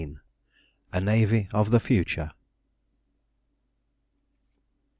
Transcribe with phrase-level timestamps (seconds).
[0.91, 2.31] A NAVY OF THE FUTURE.